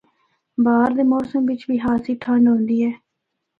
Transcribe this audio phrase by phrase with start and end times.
[0.63, 2.91] بہار دے موسم بچ بھی خاصی ٹھنڈ ہوندی اے۔